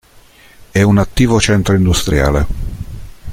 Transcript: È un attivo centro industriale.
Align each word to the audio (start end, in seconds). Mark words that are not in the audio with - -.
È 0.71 0.81
un 0.81 0.97
attivo 0.97 1.39
centro 1.39 1.75
industriale. 1.75 2.47